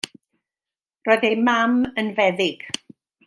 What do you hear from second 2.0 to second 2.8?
yn feddyg.